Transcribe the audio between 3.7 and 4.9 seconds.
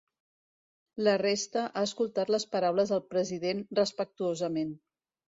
respectuosament.